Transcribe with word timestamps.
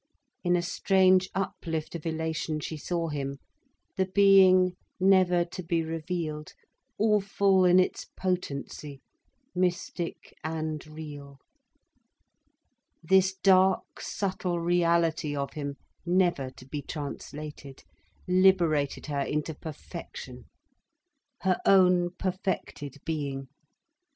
In 0.43 0.55
a 0.55 0.63
strange 0.63 1.29
uplift 1.35 1.93
of 1.93 2.07
elation 2.07 2.59
she 2.59 2.75
saw 2.75 3.09
him, 3.09 3.37
the 3.97 4.07
being 4.07 4.75
never 4.99 5.45
to 5.45 5.61
be 5.61 5.83
revealed, 5.83 6.53
awful 6.97 7.65
in 7.65 7.79
its 7.79 8.05
potency, 8.17 8.99
mystic 9.53 10.33
and 10.43 10.83
real. 10.87 11.37
This 13.03 13.35
dark, 13.43 13.99
subtle 14.01 14.59
reality 14.59 15.35
of 15.35 15.53
him, 15.53 15.75
never 16.03 16.49
to 16.49 16.65
be 16.65 16.81
translated, 16.81 17.83
liberated 18.27 19.05
her 19.05 19.21
into 19.21 19.53
perfection, 19.53 20.45
her 21.41 21.59
own 21.63 22.09
perfected 22.17 22.95
being. 23.05 23.49